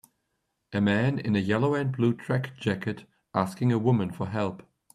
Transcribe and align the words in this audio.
A 0.73 0.81
man 0.81 1.19
in 1.19 1.35
a 1.35 1.39
yellow 1.39 1.75
and 1.75 1.95
blue 1.95 2.15
track 2.15 2.57
jacket 2.57 3.07
asking 3.35 3.71
a 3.71 3.77
woman 3.77 4.09
for 4.11 4.29
help. 4.29 4.63